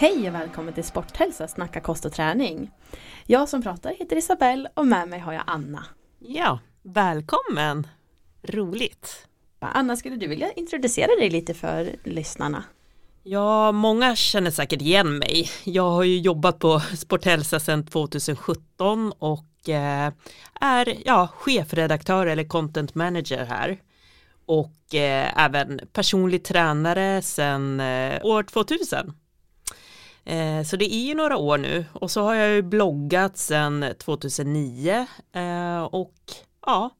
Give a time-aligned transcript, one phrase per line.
[0.00, 2.70] Hej och välkommen till Sporthälsa Snacka kost och träning.
[3.26, 5.84] Jag som pratar heter Isabelle och med mig har jag Anna.
[6.18, 7.86] Ja, välkommen!
[8.42, 9.26] Roligt!
[9.58, 12.64] Anna, skulle du vilja introducera dig lite för lyssnarna?
[13.22, 15.50] Ja, många känner säkert igen mig.
[15.64, 20.12] Jag har ju jobbat på Sporthälsa sedan 2017 och eh,
[20.60, 23.78] är ja, chefredaktör eller content manager här.
[24.46, 29.12] Och eh, även personlig tränare sedan eh, år 2000.
[30.30, 31.84] Eh, så det är ju några år nu.
[31.92, 36.14] Och så har jag ju bloggat sedan 2009 eh, och
[36.66, 36.90] ja,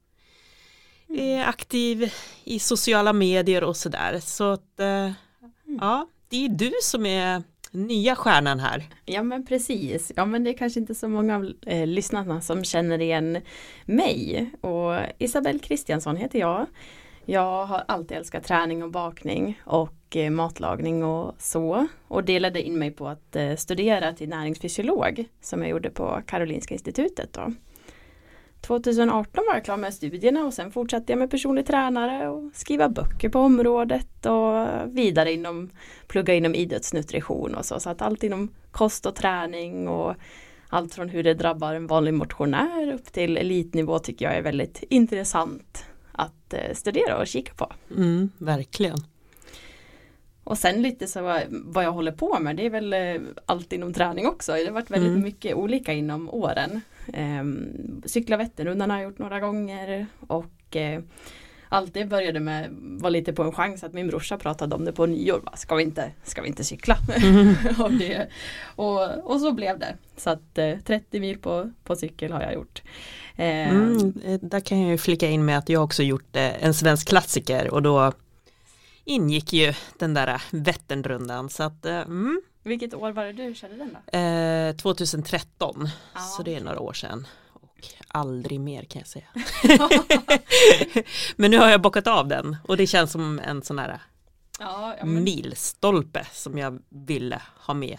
[1.08, 2.12] är aktiv
[2.44, 4.20] i sociala medier och sådär.
[4.20, 5.10] Så att eh,
[5.80, 8.84] ja, det är du som är nya stjärnan här.
[9.04, 12.64] Ja men precis, ja men det är kanske inte så många av eh, lyssnarna som
[12.64, 13.38] känner igen
[13.84, 14.50] mig.
[14.60, 16.66] Och Isabelle Kristiansson heter jag.
[17.24, 19.60] Jag har alltid älskat träning och bakning.
[19.64, 21.86] Och och eh, matlagning och så.
[22.08, 26.74] Och delade in mig på att eh, studera till näringsfysiolog som jag gjorde på Karolinska
[26.74, 27.32] institutet.
[27.32, 27.52] Då.
[28.60, 32.88] 2018 var jag klar med studierna och sen fortsatte jag med personlig tränare och skriva
[32.88, 35.70] böcker på området och vidare inom
[36.06, 37.80] plugga inom idrottsnutrition och så.
[37.80, 40.14] Så att allt inom kost och träning och
[40.68, 44.82] allt från hur det drabbar en vanlig motionär upp till elitnivå tycker jag är väldigt
[44.88, 47.72] intressant att eh, studera och kika på.
[47.96, 48.98] Mm, verkligen.
[50.50, 53.92] Och sen lite så vad jag håller på med det är väl eh, allt inom
[53.92, 54.52] träning också.
[54.52, 55.22] Det har varit väldigt mm.
[55.22, 56.80] mycket olika inom åren.
[57.12, 61.00] Ehm, cykla Vätternrundan har jag gjort några gånger och eh,
[61.68, 64.92] allt det började med var lite på en chans att min brorsa pratade om det
[64.92, 65.40] på nyår.
[65.40, 66.96] Bara, ska, vi inte, ska vi inte cykla?
[67.22, 67.54] Mm.
[67.78, 68.28] och, det,
[68.76, 69.96] och, och, så blev det.
[70.16, 72.82] Så att eh, 30 mil på, på cykel har jag gjort.
[73.36, 76.74] Eh, mm, där kan jag ju flika in med att jag också gjort eh, en
[76.74, 78.12] svensk klassiker och då
[79.04, 81.50] ingick ju den där Vätternrundan.
[81.50, 82.42] Så att, eh, mm.
[82.62, 84.18] Vilket år var det du körde den då?
[84.18, 87.26] Eh, 2013, ah, så det är några år sedan.
[87.52, 89.26] Och aldrig mer kan jag säga.
[91.36, 94.00] Men nu har jag bockat av den och det känns som en sån här
[94.60, 95.24] ja, ja, men...
[95.24, 97.98] milstolpe som jag ville ha med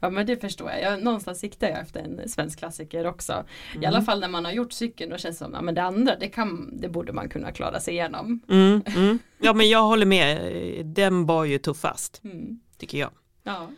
[0.00, 0.82] Ja men det förstår jag.
[0.82, 3.32] jag någonstans siktar jag efter en svensk klassiker också.
[3.32, 3.82] Mm.
[3.82, 5.82] I alla fall när man har gjort cykeln då känns det som att ja, det
[5.82, 8.40] andra det, kan, det borde man kunna klara sig igenom.
[8.48, 9.18] Mm, mm.
[9.38, 10.86] Ja men jag håller med.
[10.86, 12.20] Den var ju tuffast.
[12.24, 12.60] Mm.
[12.78, 13.10] Tycker jag.
[13.42, 13.70] Ja.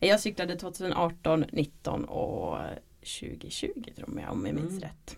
[0.00, 2.58] Jag cyklade 2018, 19 och
[3.00, 4.80] 2020 tror jag om jag minns mm.
[4.80, 5.16] rätt.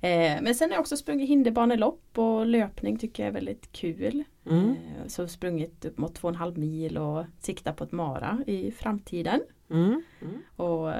[0.00, 4.24] Eh, men sen har jag också sprungit hinderbanelopp och löpning tycker jag är väldigt kul.
[4.46, 4.70] Mm.
[4.70, 9.40] Eh, så sprungit upp mot 2,5 mil och siktar på ett mara i framtiden.
[9.70, 10.02] Mm.
[10.22, 10.42] Mm.
[10.56, 10.92] Och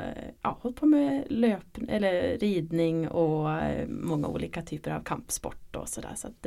[0.42, 5.88] ja, hållit på med löp eller ridning och eh, många olika typer av kampsport och
[5.88, 6.12] sådär.
[6.16, 6.46] Så att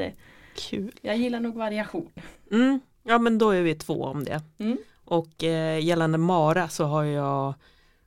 [0.56, 0.92] Kul.
[1.02, 2.10] Jag gillar nog variation.
[2.52, 2.80] Mm.
[3.04, 4.42] Ja men då är vi två om det.
[4.58, 4.78] Mm.
[5.06, 7.54] Och eh, gällande mara så har jag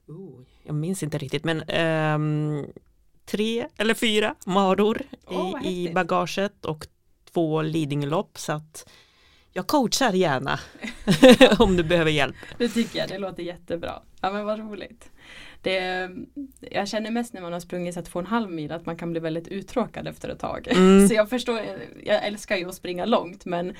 [0.06, 1.62] oh, jag minns inte riktigt men
[2.14, 2.66] um,
[3.30, 6.86] tre eller fyra maror oh, i, i bagaget och
[7.32, 8.90] två Lidingölopp så att
[9.52, 10.60] jag coachar gärna
[11.58, 12.36] om du behöver hjälp.
[12.58, 14.02] Det tycker jag, det låter jättebra.
[14.20, 15.10] Ja men vad roligt.
[15.62, 16.10] Det,
[16.60, 18.96] jag känner mest när man har sprungit så två och en halv mil att man
[18.96, 20.68] kan bli väldigt uttråkad efter ett tag.
[20.68, 21.08] Mm.
[21.08, 21.60] Så jag förstår,
[22.02, 23.74] jag älskar ju att springa långt men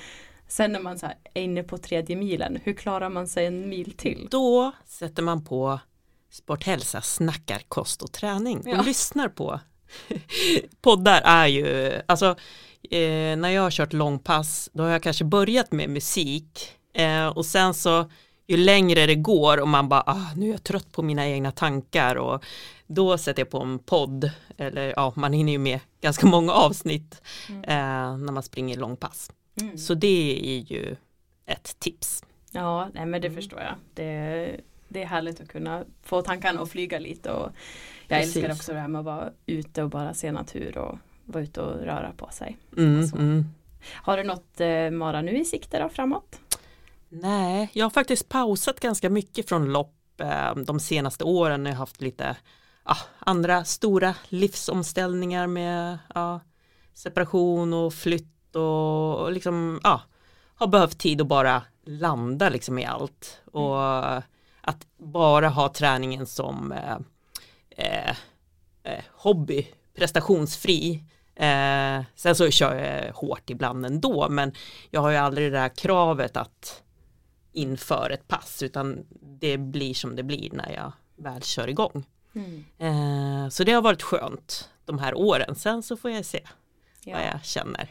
[0.48, 3.92] sen när man så är inne på tredje milen, hur klarar man sig en mil
[3.92, 4.28] till?
[4.30, 5.80] Då sätter man på
[6.30, 8.82] Sporthälsa snackar kost och träning och ja.
[8.82, 9.60] lyssnar på
[10.82, 12.26] poddar är ju, alltså
[12.90, 17.46] eh, när jag har kört långpass då har jag kanske börjat med musik eh, och
[17.46, 18.10] sen så
[18.46, 21.52] ju längre det går och man bara ah, nu är jag trött på mina egna
[21.52, 22.44] tankar och
[22.86, 27.22] då sätter jag på en podd eller ja man hinner ju med ganska många avsnitt
[27.48, 27.64] mm.
[27.64, 29.32] eh, när man springer långpass.
[29.60, 29.78] Mm.
[29.78, 30.96] Så det är ju
[31.46, 32.24] ett tips.
[32.50, 33.36] Ja, nej, men det mm.
[33.36, 33.74] förstår jag.
[33.94, 37.52] Det, det är härligt att kunna få tankarna att flyga lite och
[38.08, 38.36] jag Precis.
[38.36, 41.60] älskar också det här med att vara ute och bara se natur och vara ute
[41.60, 42.56] och röra på sig.
[42.76, 43.44] Mm, mm.
[43.92, 46.40] Har du något eh, Mara nu i sikte då framåt?
[47.08, 51.66] Nej, jag har faktiskt pausat ganska mycket från lopp eh, de senaste åren.
[51.66, 52.36] Jag har haft lite
[52.82, 56.38] ah, andra stora livsomställningar med ah,
[56.94, 60.00] separation och flytt och, och liksom ah,
[60.54, 63.40] har behövt tid att bara landa liksom i allt.
[63.52, 64.22] Och mm
[64.60, 66.96] att bara ha träningen som eh,
[67.70, 68.16] eh,
[68.82, 71.04] eh, hobby, prestationsfri.
[71.36, 74.52] Eh, sen så kör jag hårt ibland ändå, men
[74.90, 76.82] jag har ju aldrig det där kravet att
[77.52, 79.06] inför ett pass, utan
[79.40, 82.06] det blir som det blir när jag väl kör igång.
[82.34, 82.64] Mm.
[82.78, 86.40] Eh, så det har varit skönt de här åren, sen så får jag se
[87.04, 87.16] ja.
[87.16, 87.88] vad jag känner.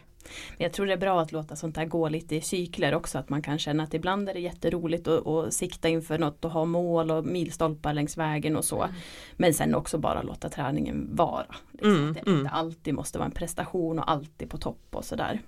[0.57, 3.17] Men jag tror det är bra att låta sånt här gå lite i cykler också.
[3.17, 6.51] Att man kan känna att ibland är det jätteroligt att, att sikta inför något och
[6.51, 8.83] ha mål och milstolpar längs vägen och så.
[8.83, 8.95] Mm.
[9.37, 11.55] Men sen också bara låta träningen vara.
[11.71, 11.95] Liksom.
[11.95, 12.39] Mm, det mm.
[12.39, 15.41] inte alltid måste vara en prestation och alltid på topp och sådär.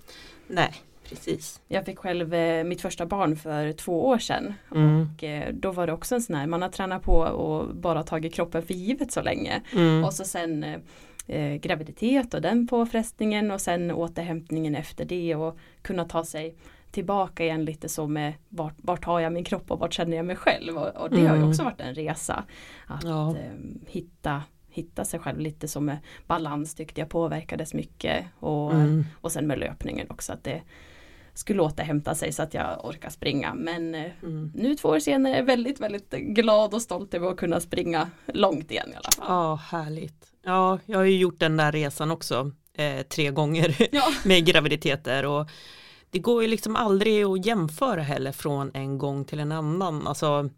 [0.47, 0.73] Nej,
[1.11, 1.61] Precis.
[1.67, 4.53] Jag fick själv eh, mitt första barn för två år sedan.
[4.75, 5.01] Mm.
[5.01, 8.03] Och eh, då var det också en sån här, man har tränat på och bara
[8.03, 9.61] tagit kroppen för givet så länge.
[9.73, 10.03] Mm.
[10.03, 10.79] Och så sen eh,
[11.27, 16.55] eh, graviditet och den påfrestningen och sen återhämtningen efter det och kunna ta sig
[16.91, 20.25] tillbaka igen lite så med vart, vart har jag min kropp och vart känner jag
[20.25, 21.27] mig själv och, och det mm.
[21.27, 21.49] har ju mm.
[21.49, 22.43] också varit en resa.
[22.87, 23.29] Att ja.
[23.29, 23.53] eh,
[23.87, 25.97] hitta hitta sig själv lite som med
[26.27, 29.05] balans tyckte jag påverkades mycket och, mm.
[29.21, 30.61] och sen med löpningen också att det
[31.33, 33.53] skulle återhämta sig så att jag orkar springa.
[33.53, 34.51] Men eh, mm.
[34.55, 38.09] nu två år senare är jag väldigt, väldigt glad och stolt över att kunna springa
[38.27, 39.25] långt igen i alla fall.
[39.27, 40.25] Ja, härligt.
[40.43, 44.03] Ja, jag har ju gjort den där resan också eh, tre gånger ja.
[44.25, 45.49] med graviditeter och
[46.09, 50.49] det går ju liksom aldrig att jämföra heller från en gång till en annan, alltså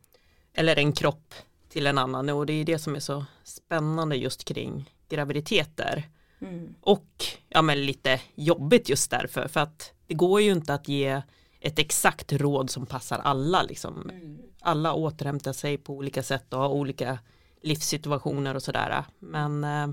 [0.54, 1.34] eller en kropp
[1.70, 6.10] till en annan och det är det som är så spännande just kring graviditeter.
[6.44, 6.76] Mm.
[6.82, 11.22] Och ja men lite jobbigt just därför för att det går ju inte att ge
[11.60, 14.10] ett exakt råd som passar alla liksom.
[14.10, 14.38] Mm.
[14.62, 17.20] Alla återhämtar sig på olika sätt och har olika
[17.62, 19.04] livssituationer och sådär.
[19.20, 19.90] Men eh,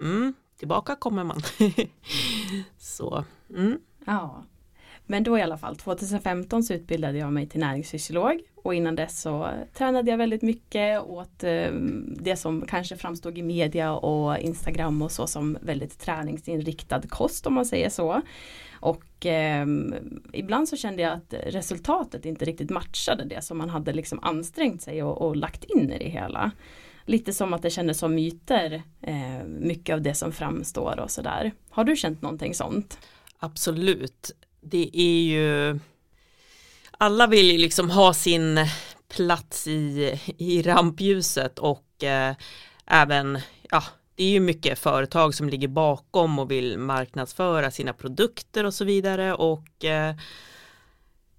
[0.00, 1.42] mm, tillbaka kommer man.
[2.78, 3.24] så.
[3.50, 3.78] Mm.
[4.06, 4.44] Ja.
[5.06, 9.20] Men då i alla fall 2015 så utbildade jag mig till näringsfysiolog och innan dess
[9.20, 11.70] så tränade jag väldigt mycket åt eh,
[12.06, 17.54] det som kanske framstod i media och Instagram och så som väldigt träningsinriktad kost om
[17.54, 18.22] man säger så.
[18.72, 19.66] Och eh,
[20.32, 24.82] ibland så kände jag att resultatet inte riktigt matchade det som man hade liksom ansträngt
[24.82, 26.50] sig och, och lagt in i det hela.
[27.04, 31.52] Lite som att det kändes som myter, eh, mycket av det som framstår och sådär.
[31.70, 32.98] Har du känt någonting sånt?
[33.38, 34.30] Absolut.
[34.60, 35.78] Det är ju
[37.04, 38.58] alla vill ju liksom ha sin
[39.08, 42.34] plats i, i rampljuset och eh,
[42.86, 43.38] även
[43.70, 43.82] ja,
[44.14, 48.84] det är ju mycket företag som ligger bakom och vill marknadsföra sina produkter och så
[48.84, 50.14] vidare och eh,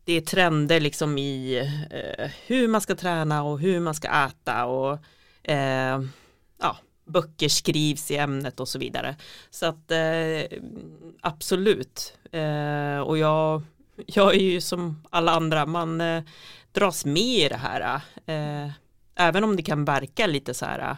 [0.03, 1.57] det är trender liksom i
[1.91, 4.99] eh, hur man ska träna och hur man ska äta och
[5.43, 6.01] eh,
[6.61, 9.15] ja, böcker skrivs i ämnet och så vidare.
[9.49, 10.59] Så att eh,
[11.21, 13.61] absolut eh, och jag,
[13.95, 16.23] jag är ju som alla andra, man eh,
[16.71, 18.01] dras med i det här
[19.15, 20.97] även om det kan verka lite så här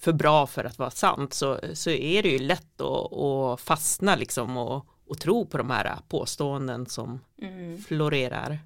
[0.00, 4.16] för bra för att vara sant så, så är det ju lätt att, att fastna
[4.16, 7.78] liksom och, och tro på de här påståenden som mm.
[7.78, 8.58] florerar.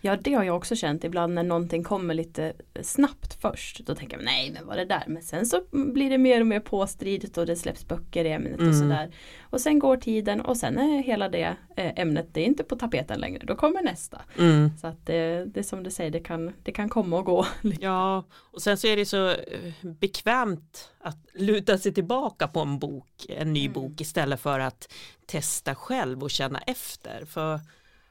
[0.00, 2.52] Ja det har jag också känt ibland när någonting kommer lite
[2.82, 3.86] snabbt först.
[3.86, 5.04] Då tänker jag nej men vad det där?
[5.06, 8.58] Men sen så blir det mer och mer påstridigt och det släpps böcker i ämnet
[8.58, 8.68] mm.
[8.68, 9.14] och sådär.
[9.40, 12.76] Och sen går tiden och sen är hela det eh, ämnet det är inte på
[12.76, 13.44] tapeten längre.
[13.46, 14.20] Då kommer nästa.
[14.38, 14.70] Mm.
[14.80, 17.46] Så att det, det är som du säger det kan, det kan komma och gå.
[17.80, 19.36] Ja och sen så är det så eh,
[19.82, 23.72] bekvämt att luta sig tillbaka på en bok, en ny mm.
[23.72, 24.92] bok istället för att
[25.26, 27.24] testa själv och känna efter.
[27.24, 27.60] För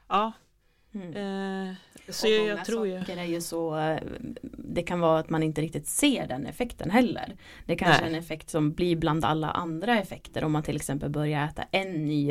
[0.08, 0.32] ja,
[0.94, 1.68] Mm.
[1.68, 1.74] Eh,
[2.08, 2.94] så och jag, jag tror ju.
[2.94, 4.02] är ju så eh,
[4.42, 7.36] Det kan vara att man inte riktigt ser den effekten heller.
[7.66, 10.76] Det är kanske är en effekt som blir bland alla andra effekter om man till
[10.76, 12.30] exempel börjar äta en ny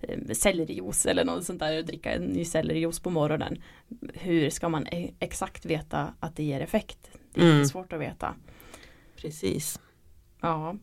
[0.00, 3.62] eh, sellerijuice eller något sånt där och dricka en ny sellerijuice på morgonen.
[4.14, 7.10] Hur ska man e exakt veta att det ger effekt?
[7.34, 7.66] Det är mm.
[7.66, 8.34] svårt att veta.
[9.16, 9.80] Precis.
[10.40, 10.76] Ja.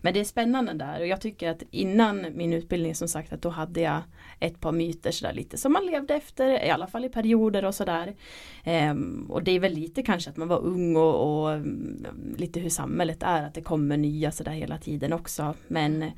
[0.00, 3.42] Men det är spännande där och jag tycker att innan min utbildning som sagt att
[3.42, 4.00] då hade jag
[4.40, 7.74] ett par myter sådär lite som man levde efter i alla fall i perioder och
[7.74, 8.14] sådär.
[8.64, 12.06] Ehm, och det är väl lite kanske att man var ung och, och mm,
[12.38, 15.54] lite hur samhället är att det kommer nya sådär hela tiden också.
[15.68, 16.10] Men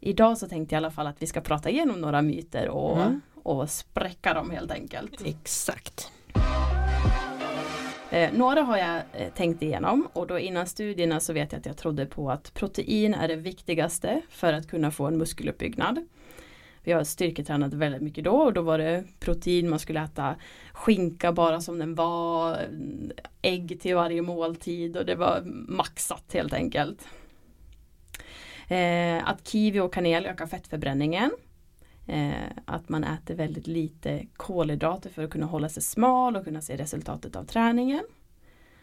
[0.00, 3.02] idag så tänkte jag i alla fall att vi ska prata igenom några myter och,
[3.02, 3.20] mm.
[3.42, 5.22] och spräcka dem helt enkelt.
[5.24, 6.12] Exakt.
[8.10, 11.66] Eh, några har jag eh, tänkt igenom och då innan studierna så vet jag att
[11.66, 16.06] jag trodde på att protein är det viktigaste för att kunna få en muskeluppbyggnad.
[16.82, 20.36] Jag styrketränade väldigt mycket då och då var det protein, man skulle äta
[20.72, 22.58] skinka bara som den var,
[23.42, 27.08] ägg till varje måltid och det var maxat helt enkelt.
[28.68, 31.30] Eh, att kiwi och kanel ökar fettförbränningen.
[32.06, 36.60] Eh, att man äter väldigt lite kolhydrater för att kunna hålla sig smal och kunna
[36.60, 38.04] se resultatet av träningen.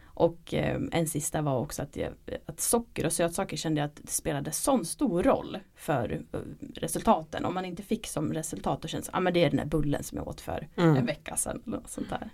[0.04, 2.12] Och eh, en sista var också att, jag,
[2.46, 6.40] att socker och sötsaker kände jag att det spelade sån stor roll för uh,
[6.74, 7.44] resultaten.
[7.44, 9.66] Om man inte fick som resultat då känns det, ah, men det är den där
[9.66, 10.96] bullen som jag åt för mm.
[10.96, 11.62] en vecka sedan.
[11.66, 12.30] Eller sånt där.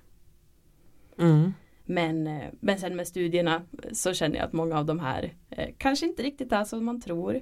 [1.18, 1.52] Mm.
[1.85, 5.68] Men, eh, men sen med studierna så känner jag att många av de här eh,
[5.78, 7.40] kanske inte riktigt är som man tror.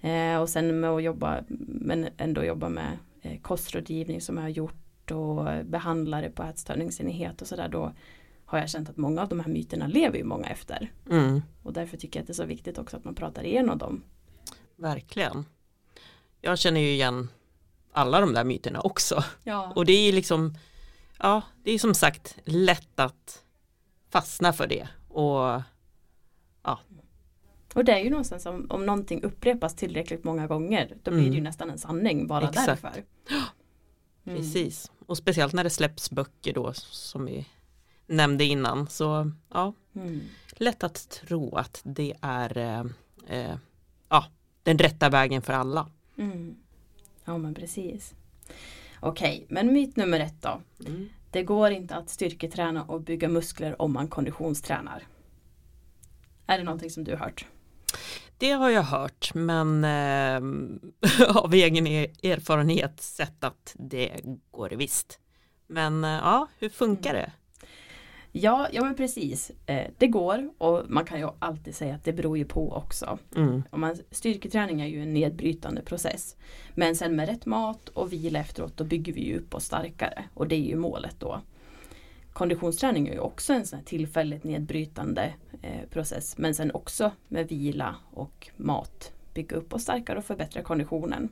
[0.00, 4.48] Eh, och sen med att jobba, men ändå jobba med eh, kostrådgivning som jag har
[4.48, 7.92] gjort och behandlare på ätstörningsenhet och sådär då
[8.44, 10.92] har jag känt att många av de här myterna lever ju många efter.
[11.10, 11.42] Mm.
[11.62, 14.02] Och därför tycker jag att det är så viktigt också att man pratar igenom dem.
[14.76, 15.44] Verkligen.
[16.40, 17.28] Jag känner ju igen
[17.92, 19.24] alla de där myterna också.
[19.44, 19.72] Ja.
[19.76, 20.54] Och det är liksom,
[21.18, 23.42] ja, det är som sagt lätt att
[24.10, 24.88] fastna för det.
[25.08, 25.62] Och
[27.74, 31.26] Och det är ju någonstans om, om någonting upprepas tillräckligt många gånger då blir det
[31.26, 31.44] ju Mm.
[31.44, 32.66] nästan en sanning bara Exakt.
[32.66, 33.04] därför.
[34.24, 34.38] Mm.
[34.38, 37.46] precis, och speciellt när det släpps böcker då som vi
[38.06, 38.88] nämnde innan.
[38.88, 40.20] Så ja, Mm.
[40.52, 42.84] lätt att tro att det är eh,
[43.26, 43.56] eh,
[44.08, 44.24] ja,
[44.62, 45.88] den rätta vägen för alla.
[46.18, 46.56] Mm.
[47.24, 48.14] Ja men precis.
[49.00, 50.60] Okej, men myt nummer ett då.
[51.30, 55.06] Det går inte att styrketräna och bygga muskler om man konditionstränar.
[56.46, 57.46] Är det någonting som du har hört?
[58.40, 64.20] Det har jag hört men eh, av egen er- erfarenhet sett att det
[64.50, 65.18] går visst.
[65.66, 67.32] Men eh, ja, hur funkar det?
[68.32, 69.50] Ja, ja men precis.
[69.66, 73.18] Eh, det går och man kan ju alltid säga att det beror ju på också.
[73.36, 76.36] Mm, Om man, styrketräning är ju en nedbrytande process.
[76.74, 80.24] Men sen med rätt mat och vila efteråt då bygger vi ju upp oss starkare.
[80.34, 81.40] Och det är ju målet då.
[82.32, 86.38] Konditionsträning är ju också en sån här tillfälligt nedbrytande eh, process.
[86.38, 91.28] Men sen också med vila och mat bygga upp och stärka och förbättra konditionen.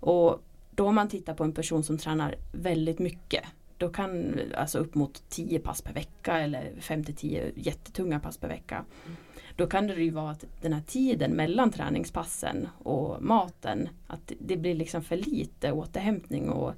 [0.00, 3.44] Och då om man tittar på en person som tränar väldigt mycket.
[3.78, 8.84] Då kan alltså upp mot 10 pass per vecka eller 5-10 jättetunga pass per vecka.
[9.56, 14.56] Då kan det ju vara att den här tiden mellan träningspassen och maten att det
[14.56, 16.74] blir liksom för lite återhämtning och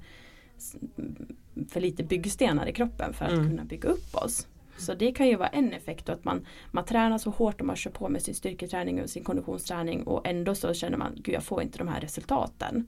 [1.69, 3.49] för lite byggstenar i kroppen för att Mm.
[3.49, 4.47] kunna bygga upp oss.
[4.77, 7.75] Så det kan ju vara en effekt att man, man tränar så hårt och man
[7.75, 11.43] kör på med sin styrketräning och sin konditionsträning och ändå så känner man gud jag
[11.43, 12.87] får inte de här resultaten.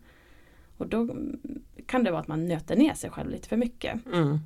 [0.77, 1.39] Och då mm,
[1.85, 4.05] kan det vara att man nöter ner sig själv lite för mycket.
[4.13, 4.39] mm,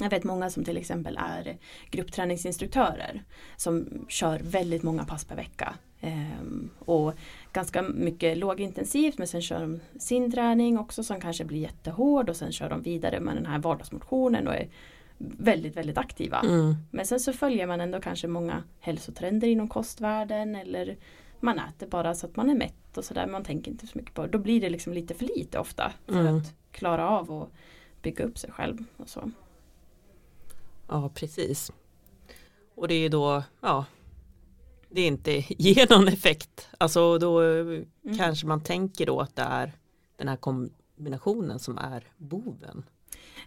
[0.00, 1.56] Jag vet många som till exempel är
[1.90, 3.22] gruppträningsinstruktörer
[3.56, 5.74] som kör väldigt många pass per vecka.
[6.04, 7.12] Ehm, och
[7.52, 12.36] ganska mycket lågintensivt men sen kör de sin träning också som kanske blir jättehård och
[12.36, 14.68] sen kör de vidare med den här vardagsmotionen och är
[15.18, 16.40] väldigt väldigt aktiva.
[16.40, 20.96] mm, Men sen så följer man ändå kanske många hälsotrender inom kostvärlden eller
[21.40, 23.26] man äter bara så att man är mätt och sådär.
[23.26, 24.28] Man tänker inte så mycket på det.
[24.28, 26.36] Då blir det liksom lite för lite ofta för Mm.
[26.36, 27.50] att klara av och
[28.02, 28.84] bygga upp sig själv.
[28.96, 29.30] Och så.
[30.88, 31.72] ja precis.
[32.74, 33.84] Och det är då, ja,
[34.92, 36.68] det inte ger någon effekt.
[36.78, 37.60] Alltså då eh,
[38.04, 38.18] Mm.
[38.18, 39.72] kanske man tänker då att det är
[40.16, 42.84] den här kombinationen som är boven.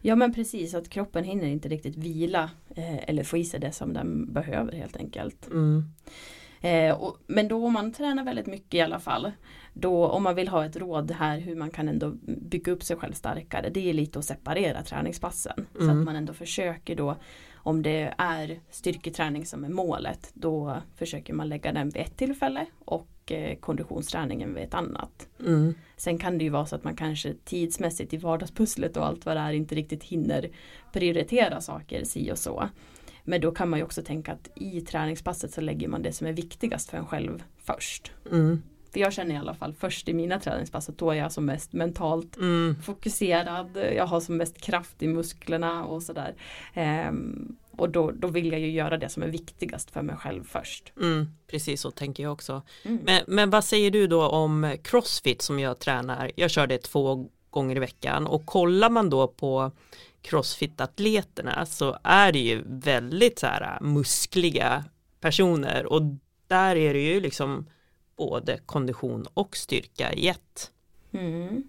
[0.02, 3.72] Ja men precis, att kroppen hinner inte riktigt vila eh, eller få i sig det
[3.72, 5.48] som den behöver helt enkelt.
[5.48, 5.84] Mm,
[6.62, 9.32] Eh, och, men då om man tränar väldigt mycket i alla fall,
[9.74, 12.98] då om man vill ha ett råd här hur man kan ändå bygga upp sig
[12.98, 15.66] själv starkare, det är lite att separera träningspassen.
[15.76, 16.00] Så Mm.
[16.00, 17.16] att man ändå försöker då,
[17.66, 22.66] om det är styrketräning som är målet, då försöker man lägga den vid ett tillfälle
[22.86, 25.28] och eh, konditionsträningen vid ett annat.
[25.40, 29.26] mm, Sen kan det ju vara så att man kanske tidsmässigt i vardagspusslet och allt
[29.26, 30.50] vad det är inte riktigt hinner
[30.94, 32.70] prioritera saker si och så.
[33.24, 36.28] Men då kan man ju också tänka att i träningspasset så lägger man det som
[36.28, 38.12] är viktigast för en själv först.
[38.32, 38.62] mm,
[38.96, 41.46] För jag känner i alla fall först i mina träningspass att då är jag som
[41.46, 43.78] mest mentalt mm, fokuserad.
[43.96, 46.36] Jag har som mest kraft i musklerna och sådär.
[46.74, 50.44] Ehm, och då, då vill jag ju göra det som är viktigast för mig själv
[50.44, 50.94] först.
[51.02, 52.62] mm, precis så tänker jag också.
[52.84, 53.00] Mm.
[53.04, 56.32] Men, men vad säger du då om crossfit som jag tränar?
[56.36, 59.72] Jag kör det två gånger i veckan och kollar man då på
[60.22, 64.84] crossfit-atleterna så är det ju väldigt så här muskliga
[65.20, 66.02] personer och
[66.48, 67.66] där är det ju liksom
[68.18, 70.72] både kondition och styrka i ett.
[71.12, 71.64] Mm.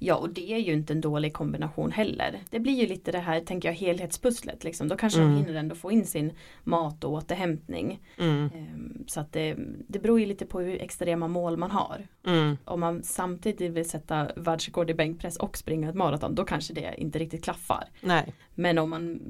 [0.00, 2.40] Ja och det är ju inte en dålig kombination heller.
[2.50, 4.64] Det blir ju lite det här, tänker jag, helhetspusslet.
[4.64, 4.88] Liksom.
[4.88, 5.32] Då kanske Mm.
[5.34, 6.32] de hinner ändå få in sin
[6.64, 8.00] mat och återhämtning.
[8.18, 9.56] Mm, Ehm, Så att det,
[9.88, 12.06] det beror ju lite på hur extrema mål man har.
[12.26, 16.74] mm, Om man samtidigt vill sätta världsrekord i bänkpress och springa ett maraton, då kanske
[16.74, 17.84] det inte riktigt klaffar.
[18.02, 19.20] nej, Men om man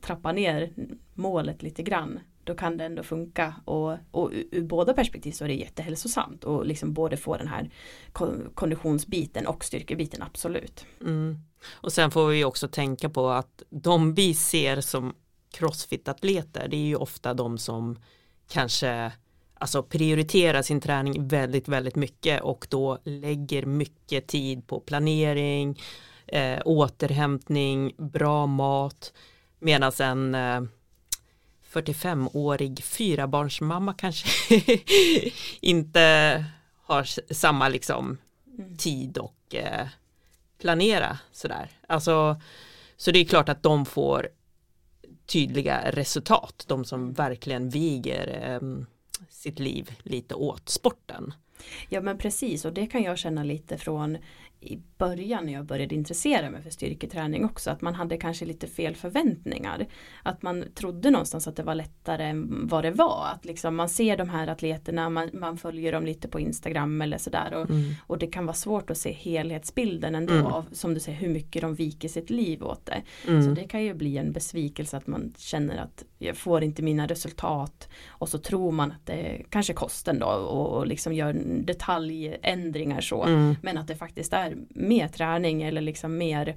[0.00, 0.70] trappar ner
[1.14, 5.44] målet lite grann då kan det ändå funka och, och ur ur båda perspektiv så
[5.44, 7.70] är det jättehälsosamt och liksom både få den här
[8.54, 10.84] konditionsbiten och styrkebiten absolut.
[11.00, 11.38] mm.
[11.70, 15.14] Och sen får vi också tänka på att de vi ser som
[15.52, 17.98] crossfit-atleter det är ju ofta de som
[18.48, 19.12] kanske
[19.54, 25.80] alltså prioriterar sin träning väldigt, väldigt mycket och då lägger mycket tid på planering,
[26.26, 29.12] eh, återhämtning, bra mat,
[29.58, 30.60] medan en eh,
[31.72, 34.28] 45-årig fyrabarnsmamma kanske
[35.60, 36.44] inte
[36.82, 38.18] har samma liksom
[38.58, 38.76] Mm.
[38.76, 39.86] tid och eh,
[40.60, 41.70] planera sådär.
[41.86, 42.40] Alltså,
[42.96, 44.28] så det är klart att de får
[45.26, 48.84] tydliga resultat, de som verkligen viger eh,
[49.30, 51.34] sitt liv lite åt sporten.
[51.88, 54.18] Ja men precis och det kan jag känna lite från
[54.60, 58.66] i början när jag började intressera mig för styrketräning också att man hade kanske lite
[58.66, 59.86] fel förväntningar.
[60.22, 63.26] Att man trodde någonstans att det var lättare än vad det var.
[63.34, 67.18] Att liksom man ser de här atleterna, man, man följer dem lite på Instagram eller
[67.18, 67.92] sådär och, Mm.
[68.06, 70.46] och det kan vara svårt att se helhetsbilden ändå Mm.
[70.46, 73.02] av som du säger hur mycket de viker sitt liv åt det.
[73.24, 73.54] Så Mm.
[73.54, 77.88] det kan ju bli en besvikelse att man känner att jag får inte mina resultat
[78.08, 83.00] och så tror man att det är kanske kosten då och, och liksom gör detaljändringar
[83.00, 83.24] så.
[83.24, 83.56] Mm.
[83.62, 86.56] Men att det faktiskt är mer träning eller liksom mer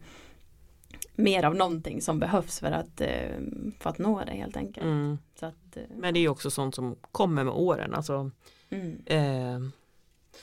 [1.15, 3.39] mer av någonting som behövs för att, eh,
[3.79, 4.86] för att nå det helt enkelt.
[4.86, 5.17] Mm.
[5.39, 7.95] Att, eh, Men det är också sånt som kommer med åren.
[7.95, 8.31] Alltså,
[8.69, 9.69] mm, eh,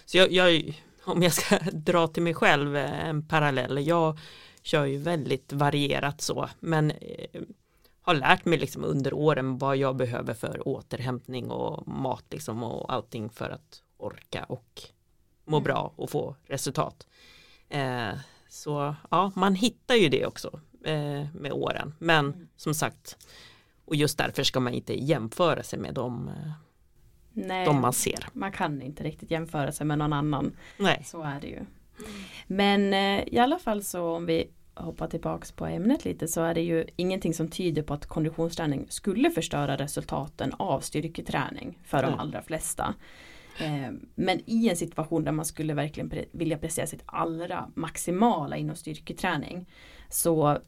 [0.05, 4.19] så jag, jag, om jag ska dra till mig själv eh, en parallell, jag
[4.63, 7.41] kör ju väldigt varierat så, men eh,
[8.03, 12.93] har lärt mig liksom under åren vad jag behöver för återhämtning och mat liksom och
[12.93, 14.83] allting för att orka och
[15.45, 15.65] må Mm.
[15.65, 17.07] bra och få resultat.
[17.69, 18.09] Eh,
[18.49, 22.49] så ja, man hittar ju det också eh, med åren, men Mm.
[22.57, 23.17] som sagt,
[23.85, 26.35] och just därför ska man inte jämföra sig med de, eh,
[27.33, 28.27] nej, de man ser.
[28.33, 30.57] man kan inte riktigt jämföra sig med någon annan.
[30.77, 31.03] Nej.
[31.07, 31.61] Så är det ju.
[32.47, 36.55] Men eh, i alla fall så om vi hoppar tillbaks på ämnet lite så är
[36.55, 42.15] det ju ingenting som tyder på att konditionsträning skulle förstöra resultaten av styrketräning för de
[42.15, 42.95] allra flesta.
[43.61, 48.77] Eh, Men i en situation där man skulle verkligen vilja prestera sitt allra maximala inom
[48.77, 49.67] styrketräning
[50.09, 50.59] så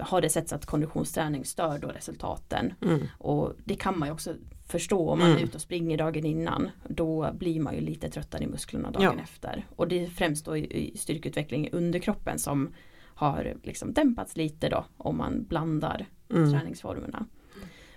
[0.00, 3.00] har det setts att konditionsträning stör då resultaten Mm.
[3.18, 4.34] och det kan man ju också
[4.66, 5.38] förstå om man Mm.
[5.42, 6.70] är ute och springer dagen innan.
[6.88, 9.22] Då blir man ju lite tröttare i musklerna dagen Ja.
[9.22, 9.66] efter.
[9.76, 12.72] Och det är främst då i styrkeutveckling i underkroppen som
[13.14, 16.52] har liksom dämpats lite då om man blandar Mm.
[16.52, 17.26] träningsformerna.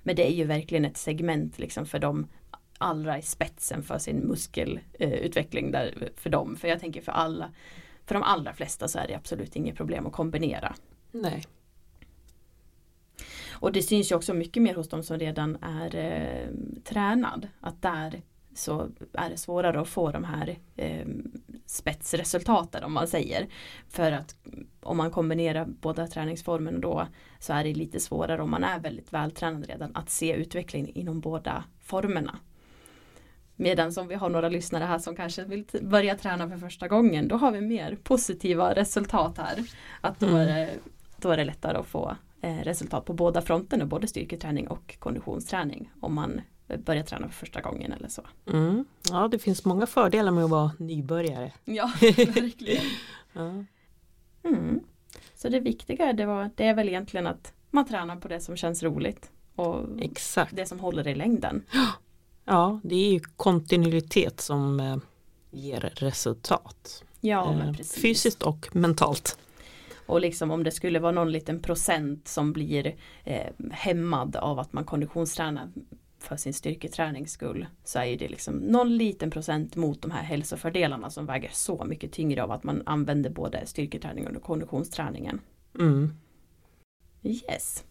[0.04, 2.28] Men det är ju verkligen ett segment liksom för de
[2.78, 6.56] allra i spetsen för sin muskelutveckling där för dem.
[6.56, 7.52] För jag tänker för alla
[8.06, 10.76] för de allra flesta så är det absolut inget problem att kombinera.
[11.12, 11.44] Nej.
[13.50, 16.50] Och det syns ju också mycket mer hos de som redan är eh,
[16.84, 17.48] tränad.
[17.60, 18.22] Att där
[18.54, 21.08] så är det svårare att få de här eh,
[21.66, 23.48] spetsresultaten om man säger.
[23.90, 24.36] För att
[24.82, 27.08] om man kombinerar båda träningsformerna då
[27.40, 31.20] så är det lite svårare om man är väldigt vältränad redan att se utveckling inom
[31.20, 32.40] båda formerna.
[33.56, 37.28] Medan om vi har några lyssnare här som kanske vill börja träna för första gången
[37.28, 39.66] då har vi mer positiva resultat här.
[40.02, 40.70] Att då är det,
[41.18, 45.92] då är det lättare att få eh, resultat på båda fronterna, både styrketräning och konditionsträning
[46.00, 46.42] om man
[46.86, 48.22] börjar träna för första gången eller så.
[48.52, 48.86] Mm.
[49.12, 51.52] Ja, det finns många fördelar med att vara nybörjare.
[51.66, 52.84] Ja, verkligen.
[53.34, 53.64] Ja.
[54.44, 54.80] Mm.
[55.36, 58.56] Så det viktiga det, var, det är väl egentligen att man tränar på det som
[58.56, 60.56] känns roligt och Exakt.
[60.56, 61.64] det som håller i längden.
[62.46, 64.98] Ja, det är ju kontinuitet som eh,
[65.52, 67.04] ger resultat.
[67.22, 68.02] Ja, Eh, men precis.
[68.02, 69.38] Fysiskt och mentalt.
[70.06, 74.74] Och liksom om det skulle vara någon liten procent som blir eh, hämmad av att
[74.74, 75.70] man konditionstränar
[76.20, 81.10] för sin styrketränings skull så är det liksom någon liten procent mot de här hälsofördelarna
[81.10, 85.42] som väger så mycket tyngre av att man använder både styrketräningen och konditionsträningen.
[85.80, 86.14] Mm.
[87.24, 87.84] Yes.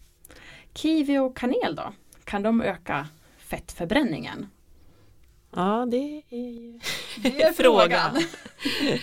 [0.75, 1.93] Kiwi och kanel då?
[2.25, 3.09] Kan de öka
[3.59, 4.47] fettförbränningen?
[5.57, 6.81] Ja, det är
[7.23, 8.17] Det är frågan.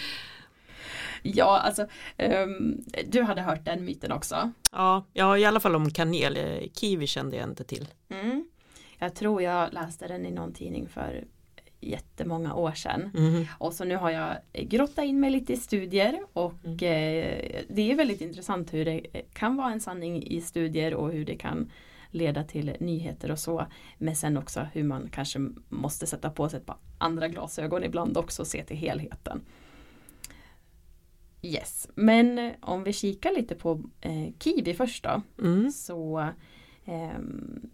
[1.24, 1.88] ja, alltså
[2.18, 4.52] ehm, du hade hört den myten också.
[4.72, 6.38] Ja, ja, i alla fall om kanel.
[6.74, 7.88] Kiwi kände jag inte till.
[8.10, 8.46] Mm.
[8.98, 11.24] Jag tror jag läste den i någon tidning för
[11.80, 13.12] jättemånga år sedan.
[13.18, 13.46] Mm.
[13.58, 16.74] Och så nu har jag grottat in mig lite i studier och Mm.
[16.76, 19.02] eh, det är väldigt intressant hur det
[19.34, 21.72] kan vara en sanning i studier och hur det kan
[22.12, 23.66] leda till nyheter och så.
[23.98, 28.18] Men sen också hur man kanske måste sätta på sig ett par andra glasögon ibland
[28.18, 29.42] också och se till helheten.
[31.42, 35.72] Yes, men eh, om vi kikar lite på eh, kiwi först då Mm.
[35.72, 36.30] så
[36.86, 37.70] ehm,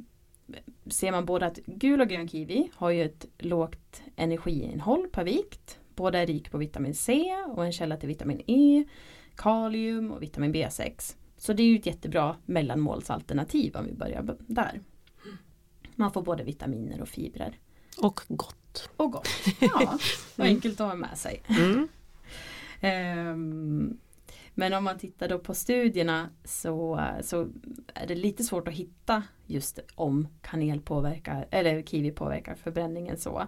[0.86, 5.80] ser man både att gul och grön kiwi har ju ett lågt energiinnehåll per vikt.
[5.96, 8.84] Båda är rik på vitamin C och en källa till vitamin E,
[9.36, 11.16] kalium och vitamin B6.
[11.38, 14.82] Så det är ju ett jättebra mellanmålsalternativ om vi börjar där.
[15.96, 17.60] Man får både vitaminer och fibrer.
[17.98, 18.90] Och gott.
[18.98, 19.28] Och gott.
[19.60, 19.98] Ja,
[20.36, 21.44] och enkelt att ha med sig.
[21.48, 21.88] Mm.
[22.82, 23.98] Ehm,
[24.60, 27.48] men om man tittar då på studierna så, så
[27.94, 33.44] är det lite svårt att hitta just om kanel påverkar eller kiwi påverkar förbränningen så.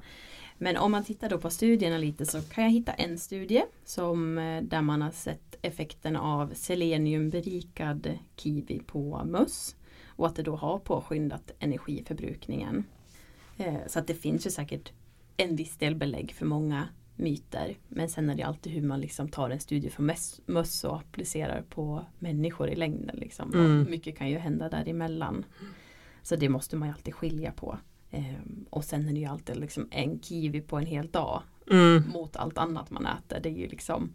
[0.58, 4.38] Men om man tittar då på studierna lite så kan jag hitta en studie som,
[4.38, 10.56] eh, där man har sett effekten av seleniumberikad kiwi på möss och att det då
[10.56, 12.84] har påskyndat energiförbrukningen.
[13.58, 14.91] Eh, så att det finns ju säkert
[15.38, 16.88] en viss del belägg för många
[17.20, 17.78] myter.
[17.88, 20.12] Men sen är det alltid hur man liksom tar en studie från
[20.46, 23.16] möss och applicerar på människor i längden.
[23.16, 23.54] Liksom.
[23.54, 23.88] Mm.
[23.90, 25.46] Mycket kan ju hända däremellan.
[26.22, 27.78] Så det måste man ju alltid skilja på.
[28.12, 32.04] Ehm, och sen är det ju alltid liksom en kiwi på en hel dag mm.
[32.14, 33.40] mot allt annat man äter.
[33.40, 34.14] Det är ju liksom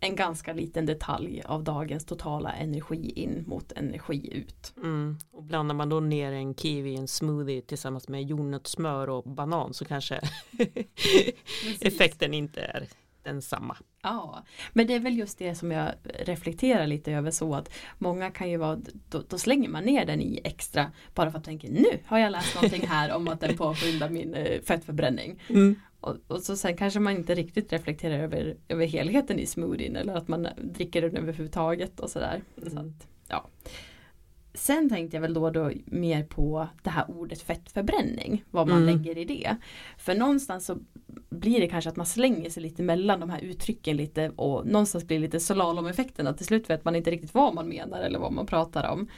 [0.00, 4.72] en ganska liten detalj av dagens totala energi in mot energi ut.
[4.76, 5.18] Mm.
[5.30, 9.74] Och blandar man då ner en kiwi i en smoothie tillsammans med jordnötssmör och banan
[9.74, 10.20] så kanske
[11.80, 12.86] effekten inte är
[13.22, 13.76] densamma.
[14.02, 18.30] Ja, men det är väl just det som jag reflekterar lite över så att många
[18.30, 18.78] kan ju vara,
[19.08, 22.32] då, då slänger man ner den i extra bara för att tänka nu har jag
[22.32, 25.42] läst någonting här om att den påskyndar min eh, fettförbränning.
[25.48, 25.76] Mm.
[26.06, 30.14] Och, och, så sen kanske man inte riktigt reflekterar över, över helheten i smoothien eller
[30.14, 32.42] att man dricker den överhuvudtaget och sådär.
[32.56, 32.70] Mm.
[32.70, 33.48] Så att, ja.
[34.54, 38.96] Sen tänkte jag väl då, då mer på det här ordet fettförbränning, vad man mm.
[38.96, 39.56] lägger i det.
[39.98, 40.78] För någonstans så
[41.28, 45.04] blir det kanske att man slänger sig lite mellan de här uttrycken lite och någonstans
[45.04, 48.18] blir det lite slalom-effekten att till slut vet man inte riktigt vad man menar eller
[48.18, 49.08] vad man pratar om.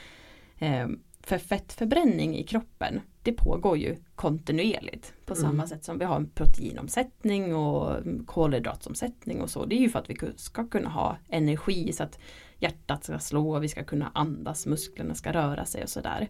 [0.57, 0.87] Eh,
[1.21, 5.41] för fettförbränning i kroppen det pågår ju kontinuerligt på mm.
[5.41, 9.65] samma sätt som vi har en proteinomsättning och kolhydratsomsättning och så.
[9.65, 12.19] Det är ju för att vi ska kunna ha energi så att
[12.57, 16.27] hjärtat ska slå, vi ska kunna andas, musklerna ska röra sig och sådär.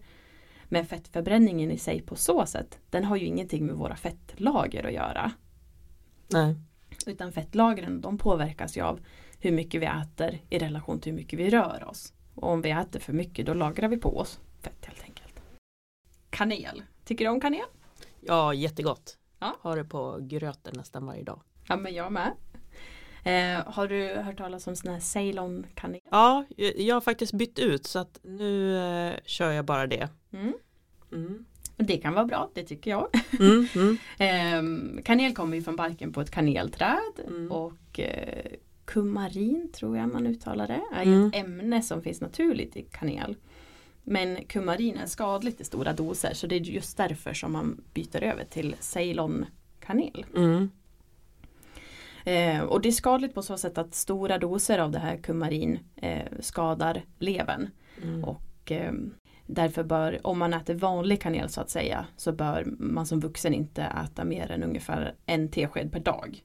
[0.65, 4.93] Men fettförbränningen i sig på så sätt, den har ju ingenting med våra fettlager att
[4.93, 5.31] göra.
[6.27, 6.55] Nej.
[7.05, 8.99] Utan fettlagren de påverkas ju av
[9.39, 12.13] hur mycket vi äter i relation till hur mycket vi rör oss.
[12.35, 15.08] Och om vi äter för mycket då lagrar vi på oss fett helt enkelt.
[16.29, 17.65] Kanel, tycker du om kanel?
[18.21, 19.17] Ja, jättegott.
[19.39, 19.55] Ja.
[19.61, 21.41] Har det på gröten nästan varje dag.
[21.67, 22.31] Ja, men jag med.
[23.23, 26.01] Eh, har du hört talas om sån här Ceylon kanel?
[26.11, 30.09] Ja, jag har faktiskt bytt ut så att nu eh, kör jag bara det.
[30.33, 30.53] Mm.
[31.11, 31.45] Mm.
[31.77, 33.07] Det kan vara bra, det tycker jag.
[33.39, 33.97] Mm, mm.
[34.97, 37.51] eh, kanel kommer ju från barken på ett kanelträd mm.
[37.51, 38.51] och eh,
[38.85, 41.27] kumarin tror jag man uttalar det, är mm.
[41.27, 43.35] ett ämne som finns naturligt i kanel.
[44.03, 48.23] Men kumarin är skadligt i stora doser så det är just därför som man byter
[48.23, 49.45] över till Ceylon
[49.79, 50.25] kanel.
[50.35, 50.69] Mm.
[52.25, 55.79] Eh, och det är skadligt på så sätt att stora doser av det här kumarin
[55.95, 57.69] eh, skadar levern.
[58.03, 58.23] Mm.
[58.23, 58.93] Och eh,
[59.45, 63.53] därför bör, om man äter vanlig kanel så att säga, så bör man som vuxen
[63.53, 66.43] inte äta mer än ungefär en tesked per dag.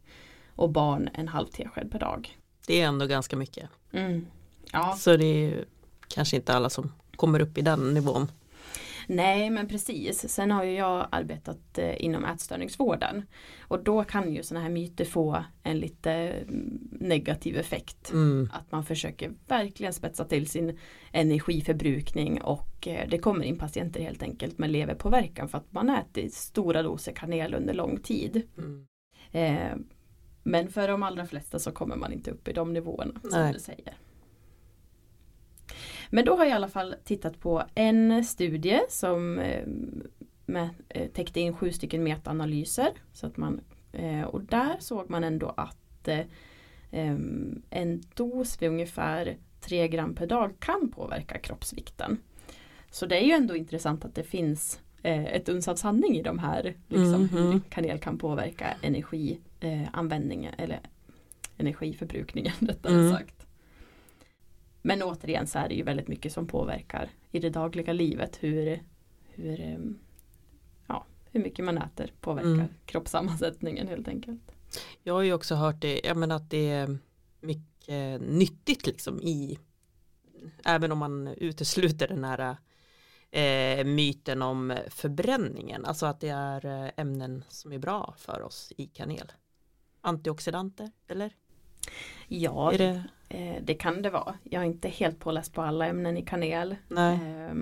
[0.56, 2.38] Och barn en halv tesked per dag.
[2.66, 3.70] Det är ändå ganska mycket.
[3.92, 4.26] Mm.
[4.72, 4.94] Ja.
[4.98, 5.64] Så det är
[6.08, 8.28] kanske inte alla som kommer upp i den nivån.
[9.06, 10.28] Nej men precis.
[10.28, 13.22] Sen har ju jag arbetat eh, inom ätstörningsvården.
[13.60, 18.12] Och då kan ju sådana här myter få en lite mm, negativ effekt.
[18.12, 18.48] Mm.
[18.52, 20.78] Att man försöker verkligen spetsa till sin
[21.12, 26.28] energiförbrukning och eh, det kommer in patienter helt enkelt med leverpåverkan för att man äter
[26.28, 28.42] stora doser kanel under lång tid.
[28.58, 28.86] Mm.
[29.32, 29.76] Eh,
[30.42, 33.52] men för de allra flesta så kommer man inte upp i de nivåerna som Nej.
[33.52, 33.94] du säger.
[36.10, 39.66] Men då har jag i alla fall tittat på en studie som eh,
[40.46, 42.88] med, eh, täckte in sju stycken metaanalyser.
[43.12, 43.60] Så att man,
[43.92, 45.78] eh, och där såg man ändå att
[47.70, 52.18] en dos vid ungefär 3 gram per dag kan påverka kroppsvikten.
[52.90, 56.38] Så det är ju ändå intressant att det finns ett uns av sanning i de
[56.38, 57.52] här, liksom, mm -hmm.
[57.52, 60.80] hur kanel kan påverka energianvändningen eller
[61.56, 63.12] energiförbrukningen rättare mm.
[63.12, 63.43] sagt.
[64.86, 68.82] Men återigen så är det ju väldigt mycket som påverkar i det dagliga livet hur,
[69.28, 69.98] hur, ehm,
[70.86, 72.68] ja, hur mycket man äter påverkar mm.
[72.86, 74.40] kroppssammansättningen helt enkelt.
[75.02, 76.98] Jag har ju också hört det, jag menar att det är
[77.40, 79.58] mycket nyttigt liksom i
[80.64, 82.56] även om man utesluter den här
[83.30, 88.72] eh, myten om förbränningen, alltså att det är eh, ämnen som är bra för oss
[88.76, 89.32] i kanel.
[90.00, 91.34] Antioxidanter, eller?
[92.28, 93.04] Ja, det...
[93.34, 94.34] Eh, det kan det vara.
[94.42, 96.76] Jag är inte helt påläst på alla ämnen i kanel.
[96.96, 97.54] Eh,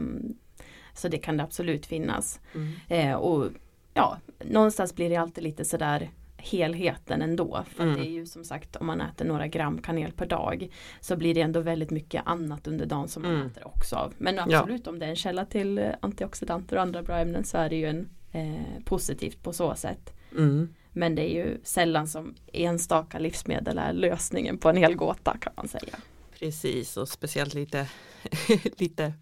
[0.95, 2.41] så det kan det absolut finnas.
[2.55, 2.73] Mm.
[2.89, 3.51] Eh, och
[3.95, 7.65] ja, någonstans blir det alltid lite sådär helheten ändå.
[7.69, 7.95] För mm.
[7.95, 10.69] det är ju som sagt om man äter några gram kanel per dag
[11.01, 13.47] så blir det ändå väldigt mycket annat under dagen som man mm.
[13.47, 14.15] äter också av.
[14.19, 14.91] Men absolut ja.
[14.91, 17.77] om det är en källa till eh, antioxidanter och andra bra ämnen så är det
[17.77, 20.15] ju en eh, positivt på så sätt.
[20.37, 20.75] Mm.
[20.93, 25.53] Men det är ju sällan som enstaka livsmedel är lösningen på en hel gåta kan
[25.57, 25.97] man säga.
[26.39, 27.89] Precis och speciellt lite,
[28.77, 29.13] lite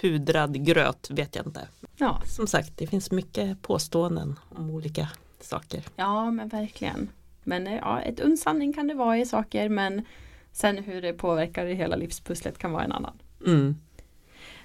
[0.00, 1.68] pudrad gröt vet jag inte.
[1.96, 2.22] Ja.
[2.26, 5.08] Som sagt det finns mycket påståenden om olika
[5.40, 5.84] saker.
[5.96, 7.08] Ja men verkligen.
[7.44, 10.04] Men eh, ja, ett uns sanning kan det vara i saker men
[10.52, 13.18] sen hur det påverkar det hela livspusslet kan vara en annan.
[13.46, 13.76] Mm.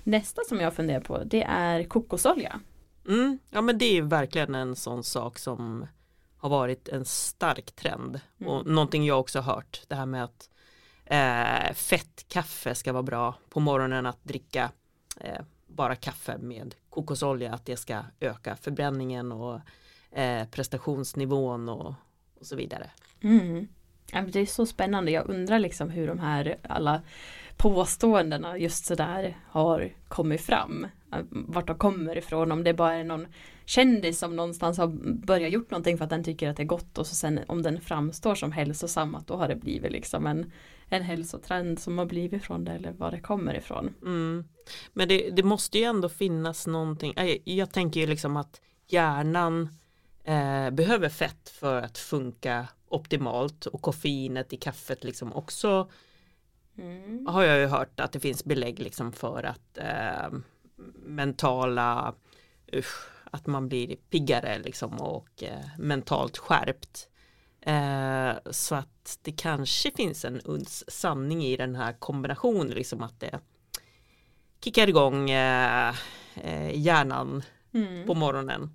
[0.04, 2.60] Nästa som jag funderar på det är kokosolja.
[3.08, 3.40] Mm.
[3.50, 5.88] Ja men det är verkligen en sån sak som
[6.46, 8.52] har varit en stark trend Mm.
[8.52, 10.50] och någonting jag också hört det här med att
[11.06, 14.72] eh, fett kaffe ska vara bra på morgonen att dricka
[15.22, 19.60] eh, bara kaffe med kokosolja att det ska öka förbränningen och
[20.12, 21.94] eh, prestationsnivån och,
[22.40, 22.90] och så vidare.
[23.22, 23.68] Mm.
[24.28, 25.12] Det är så spännande.
[25.12, 27.02] Jag undrar liksom hur de här alla
[27.58, 30.88] påståendena just sådär har kommit fram.
[31.30, 32.52] Vart de kommer ifrån.
[32.52, 33.28] Om det bara är någon
[33.66, 34.88] kändis som någonstans har
[35.26, 37.62] börjat gjort någonting för att den tycker att det är gott och så sen om
[37.62, 40.52] den framstår som hälsosam att då har det blivit liksom en,
[40.90, 43.94] en hälsotrend som har blivit från det eller var det kommer ifrån.
[44.02, 44.46] Mm.
[44.94, 47.14] Men det, det måste ju ändå finnas någonting.
[47.16, 49.70] Jag, jag tänker ju liksom att hjärnan
[50.24, 55.90] eh, behöver fett för att funka optimalt och koffeinet i kaffet liksom också
[56.78, 57.28] Mm.
[57.28, 60.40] har jag ju hört att det finns belägg liksom för att eh,
[61.06, 62.14] mentala
[62.74, 67.08] usch, att man blir piggare liksom och eh, mentalt skärpt.
[67.62, 73.20] Eh, så att det kanske finns en uns sanning i den här kombinationen liksom att
[73.20, 73.40] det
[74.64, 75.96] kickar igång eh,
[76.36, 77.44] eh, hjärnan
[77.74, 78.08] Mm.
[78.08, 78.70] på morgonen.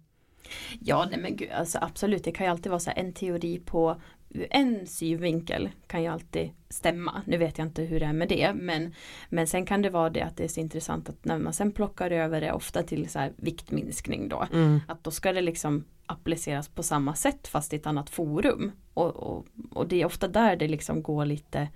[0.81, 4.01] Ja, nej men gud, alltså absolut, det kan ju alltid vara så en teori på
[4.51, 7.23] en synvinkel kan ju alltid stämma.
[7.27, 8.95] Nu vet jag inte hur det är med det, men,
[9.29, 11.73] men sen kan det vara det att det är så intressant att när man sen
[11.73, 14.81] plockar över det ofta till så här viktminskning då, Mm.
[14.88, 18.73] att då ska det liksom appliceras på samma sätt fast i ett annat forum.
[18.95, 21.69] Och, och, och det är ofta där det liksom går lite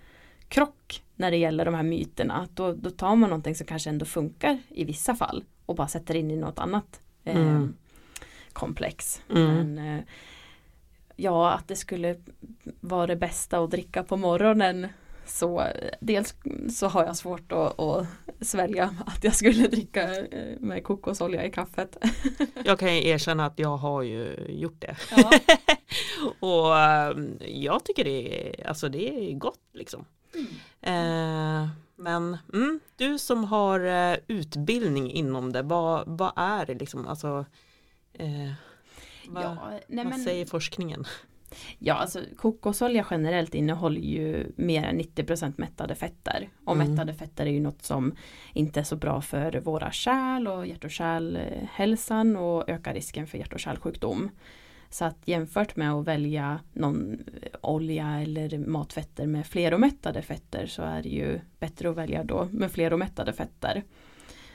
[0.48, 2.48] krock när det gäller de här myterna.
[2.54, 6.16] Då, då tar man någonting som kanske ändå funkar i vissa fall och bara sätter
[6.16, 7.74] in i något annat eh, Mm.
[8.52, 9.22] komplex.
[9.30, 9.72] Mm.
[9.74, 10.04] Men eh,
[11.16, 12.16] ja, att det skulle
[12.80, 14.86] vara det bästa att dricka på morgonen
[15.26, 15.66] så
[16.00, 16.34] dels
[16.70, 18.06] så har jag svårt att, att
[18.40, 21.96] svälja att jag skulle dricka eh, med kokosolja i kaffet.
[22.64, 24.96] Jag kan erkänna att jag har ju gjort det.
[25.16, 25.30] Ja.
[26.48, 30.04] och eh, jag tycker det är, alltså det är gott liksom.
[30.80, 37.06] Eh, men mm, du som har eh, utbildning inom det, vad, vad är det liksom?
[37.06, 37.44] Alltså,
[38.12, 38.52] eh,
[39.28, 41.04] vad, Ja, nej vad men, säger forskningen?
[41.78, 46.48] ja, alltså kokosolja generellt innehåller ju mer än 90% mättade fetter.
[46.64, 46.90] Och Mm.
[46.90, 48.14] mättade fetter är ju något som
[48.52, 53.38] inte är så bra för våra kärl och hjärt och kärlhälsan och ökar risken för
[53.38, 54.30] hjärt och kärlsjukdom.
[54.90, 57.18] Så att jämfört med att välja någon
[57.60, 62.70] olja eller matfetter med fleromättade fetter så är det ju bättre att välja då med
[62.72, 63.82] fleromättade fetter.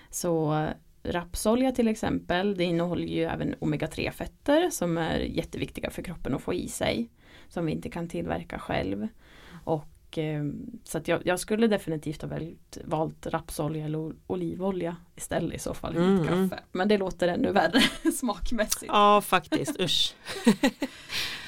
[0.10, 0.68] Så
[1.04, 6.42] rapsolja till exempel, det innehåller ju även omega-3 fetter som är jätteviktiga för kroppen att
[6.42, 7.10] få i sig.
[7.50, 9.08] Som vi inte kan tillverka själv.
[9.64, 10.44] Och eh,
[10.84, 15.74] så att jag, jag skulle definitivt ha valt, valt rapsolja eller olivolja istället i så
[15.74, 16.50] fall i mitt Mm.
[16.50, 16.64] kaffe.
[16.72, 17.82] Men det låter ännu värre
[18.14, 18.86] smakmässigt.
[18.88, 20.16] Ja, faktiskt, usch.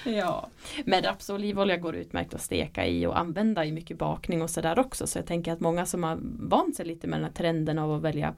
[0.05, 0.49] Ja,
[0.85, 4.49] men raps och olivolja går utmärkt att steka i och använda i mycket bakning och
[4.49, 5.07] sådär också.
[5.07, 7.93] Så jag tänker att många som har vant sig lite med den här trenden av
[7.93, 8.35] att välja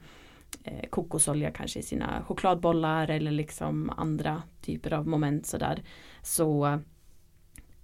[0.64, 5.82] eh, kokosolja kanske i sina chokladbollar eller liksom andra typer av moment sådär.
[6.22, 6.80] Så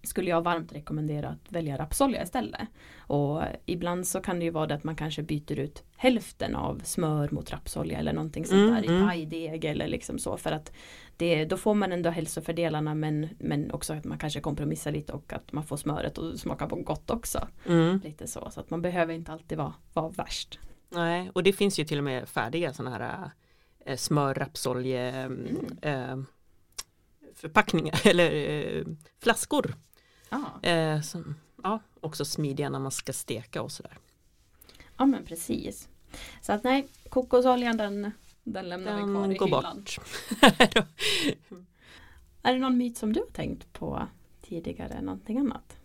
[0.02, 2.68] skulle jag varmt rekommendera att välja rapsolja istället.
[2.98, 6.80] Och ibland så kan det ju vara det att man kanske byter ut hälften av
[6.84, 9.08] smör mot rapsolja eller någonting sånt Mm, där i mm.
[9.08, 10.72] pajdeg eller liksom så för att
[11.16, 15.32] det, då får man ändå hälsofördelarna men, men också att man kanske kompromissar lite och
[15.32, 17.48] att man får smöret att smaka på gott också.
[17.68, 18.00] Mm.
[18.04, 20.58] Lite så, så att man behöver inte alltid vara, vara värst.
[20.90, 23.30] Nej, och det finns ju till och med färdiga sådana här
[23.86, 25.78] eh, smör, rapsolje Mm.
[25.82, 26.18] eh,
[27.34, 28.84] förpackningar eller eh,
[29.22, 29.74] flaskor.
[30.30, 33.98] Ja, Eh, som, ja, också smidiga när man ska steka och sådär.
[34.96, 35.88] ja men precis.
[36.42, 38.12] Så att nej, kokosoljan den,
[38.44, 39.76] den lämnar vi kvar Den i går hyllan.
[39.76, 39.98] bort.
[42.42, 44.06] Är det någon myt som du har tänkt på
[44.42, 45.76] tidigare, någonting annat?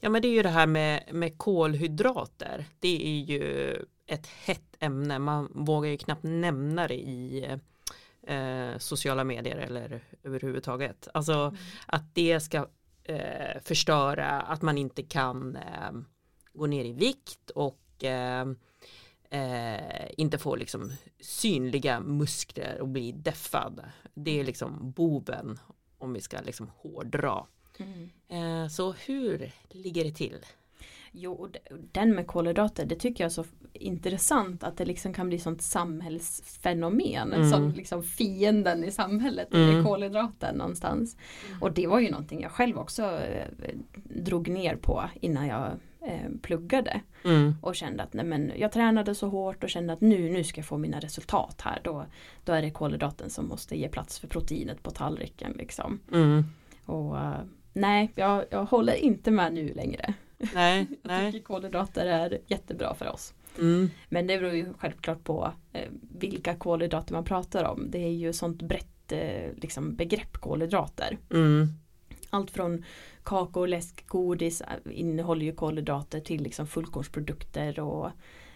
[0.00, 2.64] Ja men det är ju det här med, med kolhydrater.
[2.80, 3.76] Det är ju
[4.08, 5.18] ett hett ämne.
[5.18, 7.46] Man vågar ju knappt nämna det i
[8.22, 11.08] eh, sociala medier eller överhuvudtaget.
[11.14, 12.68] Alltså att det ska
[13.04, 15.92] eh, förstöra att man inte kan eh,
[16.52, 18.46] gå ner i vikt och eh,
[19.30, 23.84] eh, inte få liksom synliga muskler och bli deffad.
[24.14, 25.58] Det är liksom boven
[25.98, 27.46] om vi ska liksom hårdra.
[27.78, 28.10] Mm.
[28.28, 30.38] Eh, så hur ligger det till?
[31.12, 31.48] Jo, och
[31.92, 35.62] den med kolhydrater, det tycker jag är så intressant att det liksom kan bli sånt
[35.62, 37.50] samhällsfenomen mm.
[37.50, 39.76] som liksom fienden i samhället, mm.
[39.76, 41.16] är kolhydraten någonstans.
[41.48, 41.62] Mm.
[41.62, 46.30] Och det var ju någonting jag själv också eh, drog ner på innan jag eh,
[46.42, 47.00] pluggade.
[47.24, 47.54] Mm.
[47.62, 50.58] Och kände att nej, men jag tränade så hårt och kände att nu, nu ska
[50.58, 51.80] jag få mina resultat här.
[51.84, 52.06] Då,
[52.44, 55.52] då är det kolhydraten som måste ge plats för proteinet på tallriken.
[55.52, 56.00] Liksom.
[56.12, 56.44] Mm.
[56.84, 57.36] Och uh,
[57.72, 60.14] nej, jag, jag håller inte med nu längre.
[60.38, 61.32] Nej, jag nej.
[61.32, 63.34] tycker kolhydrater är jättebra för oss.
[63.58, 63.90] Mm.
[64.08, 67.90] Men det beror ju självklart på eh, vilka kolhydrater man pratar om.
[67.90, 71.18] Det är ju sånt brett eh, liksom begrepp kolhydrater.
[71.30, 71.68] Mm.
[72.30, 72.84] Allt från
[73.22, 78.10] kakao, läsk, godis eh, innehåller ju kolhydrater till liksom fullkornsprodukter och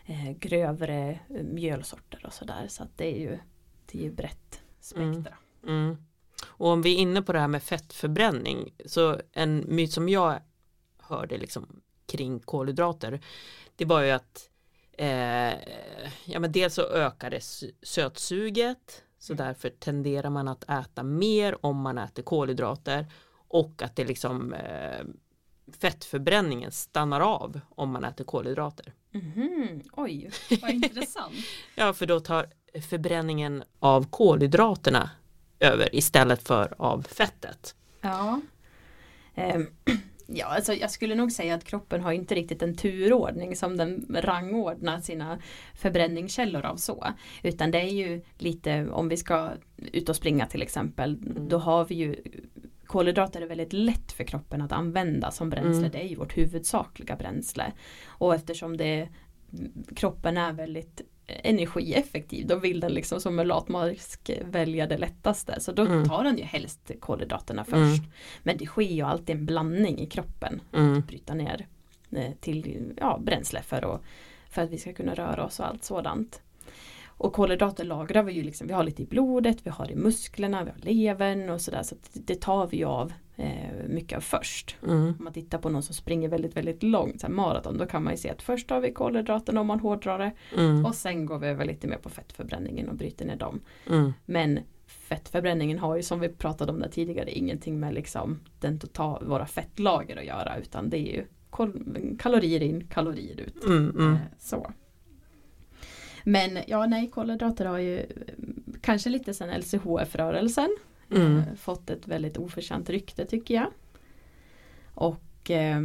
[0.06, 2.66] eh, grövre mjölsorter och sådär.
[2.68, 3.38] Så att det är ju,
[3.86, 5.34] det är ju brett spektra.
[5.66, 5.84] Mm.
[5.84, 5.96] Mm.
[6.44, 10.40] Och om vi är inne på det här med fettförbränning så en myt som jag
[11.02, 13.20] hörde liksom kring kolhydrater
[13.76, 14.50] det var ju att
[14.92, 15.52] eh,
[16.24, 17.40] ja, men dels så ökar det
[17.82, 19.46] sötsuget så mm.
[19.46, 23.06] därför tenderar man att äta mer om man äter kolhydrater
[23.48, 25.04] och att det liksom eh,
[25.80, 28.92] fettförbränningen stannar av om man äter kolhydrater.
[29.14, 30.30] Mm, oj,
[30.62, 31.34] vad intressant.
[31.74, 32.46] ja, för då tar
[32.90, 35.10] förbränningen av kolhydraterna
[35.60, 37.74] över istället för av fettet.
[38.00, 38.40] Ja.
[39.34, 39.66] Um,
[40.34, 44.16] Ja, alltså jag skulle nog säga att kroppen har inte riktigt en turordning som den
[44.20, 45.38] rangordnar sina
[45.74, 47.06] förbränningskällor av så.
[47.42, 51.14] Utan det är ju lite om vi ska ut och springa till exempel.
[51.14, 51.48] Mm.
[51.48, 52.16] Då har vi ju
[52.86, 55.78] kolhydrater är väldigt lätt för kroppen att använda som bränsle.
[55.78, 55.90] Mm.
[55.90, 57.72] Det är ju vårt huvudsakliga bränsle.
[58.06, 59.08] Och eftersom det
[59.96, 62.46] kroppen är väldigt energieffektiv.
[62.46, 65.60] Då vill den liksom som en latmask välja det lättaste.
[65.60, 66.08] Så då mm.
[66.08, 67.88] tar den ju helst kolhydraterna mm.
[67.88, 68.02] först.
[68.02, 68.12] Mm.
[68.42, 70.60] Men det sker ju alltid en blandning i kroppen.
[70.72, 70.98] Mm.
[70.98, 71.66] Att bryta ner
[72.10, 74.02] eh, till ja, bränsle för, att,
[74.50, 76.42] för att vi ska kunna röra oss och allt sådant.
[77.22, 80.64] Och kolhydrater lagrar vi ju liksom, vi har lite i blodet, vi har i musklerna,
[80.64, 81.82] vi har levern och sådär.
[81.82, 84.76] Så, så det tar vi av eh, mycket av först.
[84.82, 85.06] Mm.
[85.06, 88.04] Om man tittar på någon som springer väldigt väldigt långt, så här maraton, då kan
[88.04, 90.32] man ju se att först har vi kolhydraterna om man hårdrar det.
[90.56, 90.86] Mm.
[90.86, 93.60] Och sen går vi över lite mer på fettförbränningen och bryter ner dem.
[93.90, 94.12] Mm.
[94.24, 99.26] Men fettförbränningen har ju som vi pratade om där tidigare ingenting med liksom den total,
[99.26, 101.24] våra fettlager att göra utan det är ju
[102.18, 103.64] kalorier in, kalorier ut.
[103.64, 104.12] Mm, mm.
[104.12, 104.72] Eh, så.
[106.24, 108.06] Men ja, nej, kolhydrater har ju
[108.80, 110.76] kanske lite sen LCHF-rörelsen
[111.10, 111.38] mm.
[111.38, 113.66] Eh, fått ett väldigt oförtjänt rykte tycker jag.
[114.94, 115.80] Och eh,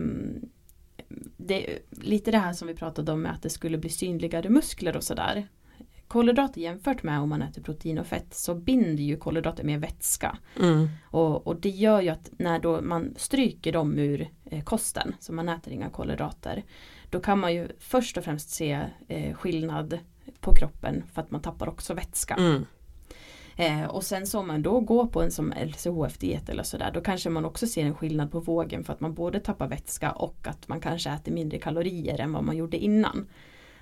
[1.38, 4.97] det, lite det här som vi pratade om med att det skulle bli synligare muskler
[4.97, 5.47] och sådär.
[6.08, 10.38] Kolhydrater jämfört med om man äter protein och fett så binder ju kolhydrater mer vätska.
[10.60, 10.88] Mm.
[11.04, 15.34] Och, och, det gör ju att när då man stryker dem ur eh, kosten, så
[15.34, 16.63] man äter inga kolhydrater,
[17.10, 20.00] då kan man ju först och främst se eh, skillnad
[20.47, 22.36] på kroppen för att man tappar också vätska.
[22.36, 22.65] Mm.
[23.55, 27.01] Eh, och sen så om man då går på en som LCHF-diet eller sådär då
[27.01, 30.38] kanske man också ser en skillnad på vågen för att man både tappar vätska och
[30.43, 33.27] att man kanske äter mindre kalorier än vad man gjorde innan.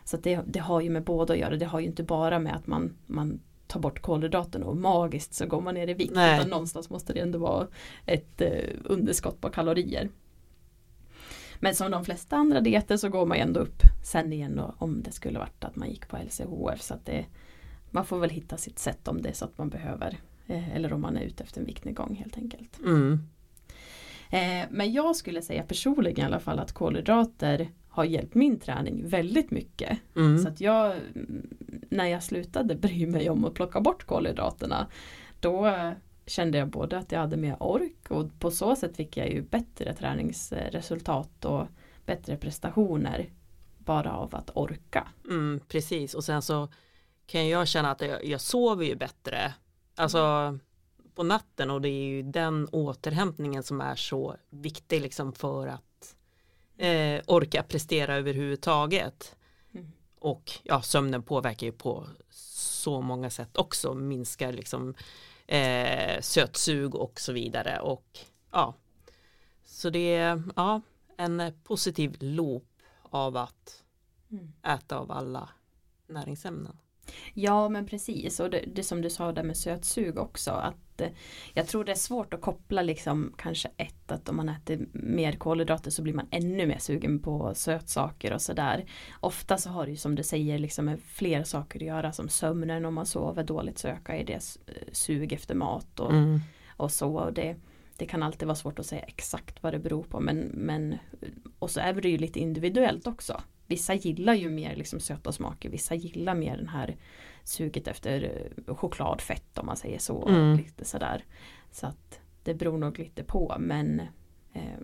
[0.04, 1.56] Så det, det, har ju med båda att göra.
[1.56, 5.46] Det har ju inte bara med att man, man tar bort kolhydraterna och magiskt så
[5.46, 6.12] går man ner i vikt.
[6.12, 7.68] Utan någonstans måste det ändå vara
[8.06, 8.50] ett eh,
[8.84, 10.10] underskott på kalorier.
[11.60, 15.04] Men som de flesta andra dieter så går man ändå upp sen igen då, om
[15.04, 16.82] det skulle varit att man gick på LCHF.
[16.82, 17.26] Så att det,
[17.92, 20.18] man får väl hitta sitt sätt om det är så att man behöver.
[20.48, 22.80] Eh, eller om man är ute efter en viktnedgång helt enkelt.
[22.80, 23.20] Mm.
[24.30, 29.08] Eh, men jag skulle säga personligen i alla fall att kolhydrater har hjälpt min träning
[29.08, 29.98] väldigt mycket.
[30.16, 30.38] Mm.
[30.38, 30.96] Så att jag
[31.90, 34.88] när jag slutade bry mig om att plocka bort kolhydraterna
[35.40, 35.66] då
[36.28, 39.42] kände jag både att jag hade mer ork och på så sätt fick jag ju
[39.42, 41.68] bättre träningsresultat och
[42.06, 43.30] bättre prestationer
[43.78, 45.08] bara av att orka.
[45.26, 46.70] Mm, precis och sen så
[47.26, 49.54] kan jag känna att jag, jag sover ju bättre
[49.96, 50.58] alltså
[51.16, 56.16] på natten och det är ju den återhämtningen som är så viktig liksom för att
[56.78, 59.36] eh, orka prestera överhuvudtaget.
[59.74, 59.92] Mm.
[60.20, 64.96] Och ja, sömnen påverkar ju på så många sätt också, minskar liksom
[65.48, 67.80] eh, sötsug och så vidare.
[67.80, 68.20] Och
[68.52, 68.74] ja,
[69.64, 70.82] så det är ja,
[71.18, 72.68] en positiv loop
[73.02, 73.84] av att
[74.32, 74.54] mm.
[74.64, 75.50] äta av alla
[76.08, 76.78] näringsämnen.
[77.34, 81.10] Ja men precis och det, det som du sa där med sötsug också att eh,
[81.54, 85.32] jag tror det är svårt att koppla liksom kanske ett att om man äter mer
[85.32, 88.86] kolhydrater så blir man ännu mer sugen på sötsaker och sådär.
[89.20, 92.30] Ofta så har det ju som du säger liksom med fler saker att göra som
[92.30, 96.40] sömnen om man sover dåligt så ökar det eh, sug efter mat och, mm.
[96.78, 97.16] och så.
[97.16, 97.56] Och det,
[97.98, 100.98] det kan alltid vara svårt att säga exakt vad det beror på men, men
[101.60, 103.42] och så är det ju lite individuellt också.
[103.68, 106.96] Vissa gillar ju mer liksom söta smaker, vissa gillar mer den här
[107.46, 110.28] suget efter eh, chokladfett om man säger så.
[110.28, 110.58] Mm.
[110.58, 111.24] Lite sådär.
[111.72, 114.02] Så att det beror nog lite på men
[114.54, 114.80] eh,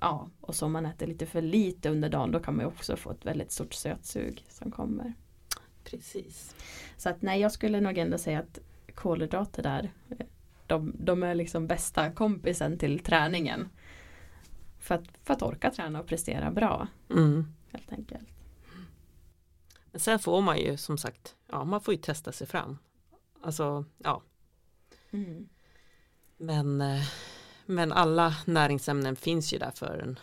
[0.00, 2.96] ja, och så om man äter lite för lite under dagen då kan man också
[2.96, 5.14] få ett väldigt stort sötsug som kommer.
[5.84, 6.54] Precis.
[6.96, 8.58] Så att nej, jag skulle nog ändå säga att
[8.94, 10.26] kolhydrater där, eh,
[10.66, 13.68] de, de är liksom bästa kompisen till träningen.
[14.78, 17.54] För att, för att orka träna och prestera bra Mm.
[17.72, 18.28] helt enkelt.
[19.92, 22.78] Men sen får man ju som sagt, ja man får ju testa sig fram.
[23.42, 24.22] Alltså, ja.
[25.10, 25.48] Mm.
[26.36, 27.04] Men, eh,
[27.66, 30.18] men alla näringsämnen finns ju där för en,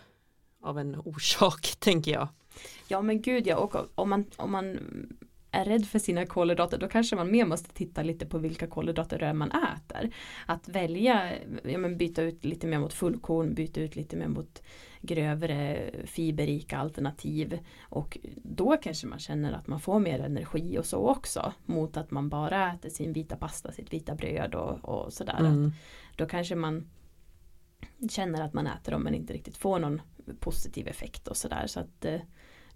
[0.61, 2.27] av en orsak, tänker jag.
[2.87, 4.79] Ja men gud ja, och om man, om man
[5.51, 9.33] är rädd för sina kolhydrater då kanske man mer måste titta lite på vilka kolhydrater
[9.33, 10.09] man äter.
[10.45, 11.31] Att välja,
[11.63, 14.63] ja, men byta ut lite mer mot fullkorn, byta ut lite mer mot
[15.01, 21.07] grövre fiberrika alternativ och då kanske man känner att man får mer energi och så
[21.07, 25.39] också mot att man bara äter sin vita pasta, sitt vita bröd och, och sådär.
[25.39, 25.71] Mm.
[26.15, 26.89] Då kanske man
[28.09, 30.01] känner att man äter dem men inte riktigt får någon
[30.39, 31.67] positiv effekt och sådär.
[31.67, 32.19] Så att eh,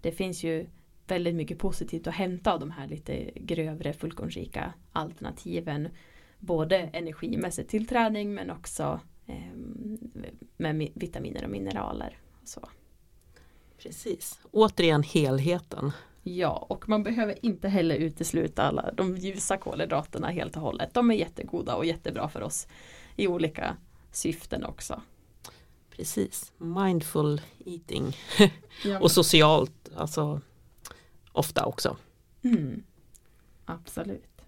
[0.00, 0.66] det finns ju
[1.06, 5.88] väldigt mycket positivt att hämta av de här lite grövre fullkornsrika alternativen.
[6.38, 9.56] Både energimässigt till träning men också eh,
[10.56, 12.18] med mi- vitaminer och mineraler.
[12.42, 12.68] Och så.
[13.78, 14.40] Precis.
[14.50, 15.92] Återigen helheten.
[16.22, 20.94] Ja, och man behöver inte heller utesluta alla de ljusa kolhydraterna helt och hållet.
[20.94, 22.66] De är jättegoda och jättebra för oss
[23.16, 23.76] i olika
[24.12, 25.02] syften också.
[25.90, 26.52] Precis.
[26.58, 28.16] Mindful eating.
[29.00, 30.40] Och socialt, alltså
[31.34, 31.96] ofta också.
[32.44, 32.82] Mm.
[33.64, 34.42] Absolut.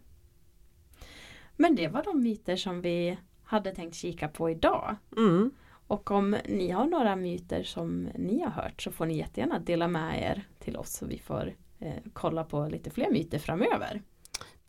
[1.57, 4.97] Men det var de myter som vi hade tänkt kika på idag.
[5.17, 5.51] Mm.
[5.69, 9.89] Och om ni har några myter som ni har hört så får ni jättegärna dela
[9.89, 14.03] med er till oss så vi får eh, kolla på lite fler myter framöver.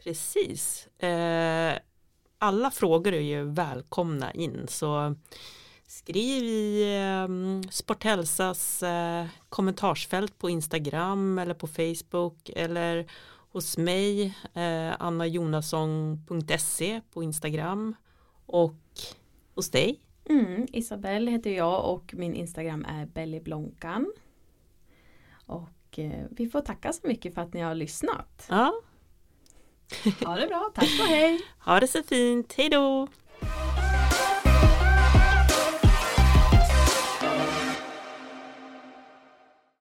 [0.04, 0.88] Precis.
[0.88, 1.74] Eh,
[2.40, 5.16] alla frågor är ju välkomna in så
[5.88, 7.28] skriv i eh,
[7.70, 13.12] Sporthälsas eh, kommentarsfält på Instagram eller på Facebook eller
[13.52, 17.96] hos mig eh, annajonasson.se på Instagram
[18.46, 18.76] och
[19.56, 20.02] hos dig.
[20.30, 24.14] Mm, Isabelle heter jag och min Instagram är bellyblonkan.
[25.46, 28.46] Och eh, vi får tacka så mycket för att ni har lyssnat.
[28.50, 28.74] Ja,
[30.26, 31.42] Ha det bra, tack och hej!
[31.66, 33.08] ha det så fint, hej då!